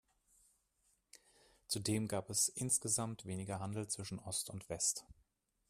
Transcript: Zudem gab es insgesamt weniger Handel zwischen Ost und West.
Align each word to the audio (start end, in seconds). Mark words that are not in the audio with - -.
Zudem 1.67 2.07
gab 2.07 2.31
es 2.31 2.49
insgesamt 2.49 3.27
weniger 3.27 3.59
Handel 3.59 3.87
zwischen 3.87 4.17
Ost 4.17 4.49
und 4.49 4.67
West. 4.67 5.05